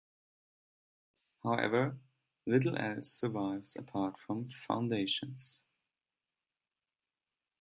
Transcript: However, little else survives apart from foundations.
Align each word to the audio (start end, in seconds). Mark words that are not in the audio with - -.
However, 1.43 1.99
little 2.47 2.75
else 2.75 3.11
survives 3.11 3.75
apart 3.75 4.17
from 4.17 4.49
foundations. 4.49 5.63